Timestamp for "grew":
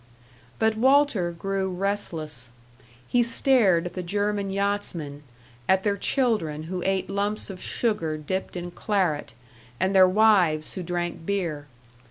1.31-1.69